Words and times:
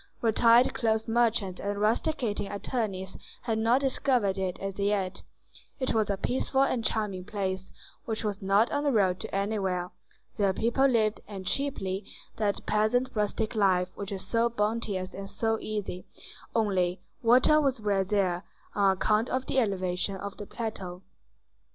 Retired 0.19 0.73
cloth 0.73 1.07
merchants 1.07 1.61
and 1.61 1.79
rusticating 1.79 2.51
attorneys 2.51 3.17
had 3.43 3.59
not 3.59 3.81
discovered 3.81 4.35
it 4.35 4.57
as 4.57 4.79
yet; 4.79 5.21
it 5.79 5.93
was 5.93 6.09
a 6.09 6.17
peaceful 6.17 6.63
and 6.63 6.83
charming 6.83 7.23
place, 7.23 7.71
which 8.05 8.23
was 8.23 8.41
not 8.41 8.71
on 8.71 8.83
the 8.83 8.91
road 8.91 9.19
to 9.19 9.35
anywhere: 9.35 9.91
there 10.37 10.53
people 10.53 10.87
lived, 10.87 11.21
and 11.27 11.45
cheaply, 11.45 12.03
that 12.37 12.65
peasant 12.65 13.11
rustic 13.13 13.53
life 13.53 13.89
which 13.95 14.11
is 14.11 14.25
so 14.25 14.49
bounteous 14.49 15.13
and 15.13 15.29
so 15.29 15.59
easy; 15.59 16.07
only, 16.55 16.99
water 17.21 17.61
was 17.61 17.79
rare 17.79 18.03
there, 18.03 18.43
on 18.73 18.93
account 18.97 19.29
of 19.29 19.45
the 19.45 19.59
elevation 19.59 20.15
of 20.15 20.35
the 20.37 20.47
plateau. 20.47 21.03